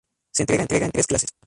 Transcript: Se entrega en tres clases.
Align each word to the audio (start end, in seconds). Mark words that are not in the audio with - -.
Se 0.31 0.43
entrega 0.51 0.85
en 0.87 0.91
tres 0.91 1.05
clases. 1.07 1.31